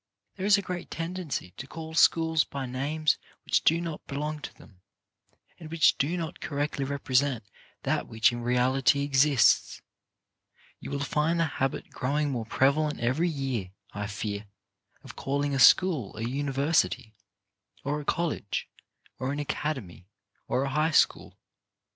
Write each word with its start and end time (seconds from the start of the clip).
There 0.35 0.47
is 0.47 0.57
a 0.57 0.63
great 0.63 0.89
tendency 0.89 1.51
to 1.57 1.67
call 1.67 1.93
schools 1.93 2.43
by 2.43 2.65
names 2.65 3.19
which 3.45 3.63
do 3.63 3.79
not 3.79 4.07
belong 4.07 4.39
to 4.39 4.53
them, 4.57 4.81
and 5.59 5.69
which 5.69 5.95
do 5.99 6.17
not 6.17 6.39
correctly 6.39 6.83
represent 6.83 7.43
that 7.83 8.07
which 8.07 8.31
in 8.31 8.41
reality 8.41 9.03
exists. 9.03 9.79
You 10.79 10.89
will 10.89 10.99
find 11.01 11.39
the 11.39 11.45
habit 11.45 11.91
growing 11.91 12.31
more 12.31 12.45
prevalent 12.47 12.99
every 12.99 13.29
year, 13.29 13.73
I 13.93 14.07
fear, 14.07 14.47
of 15.03 15.15
calling 15.15 15.53
a 15.53 15.59
school 15.59 16.17
a 16.17 16.23
university, 16.23 17.13
or 17.83 18.01
a 18.01 18.03
college, 18.03 18.67
or 19.19 19.31
an 19.31 19.37
academy, 19.39 20.07
or 20.47 20.63
a 20.63 20.69
high 20.71 20.89
school. 20.89 21.37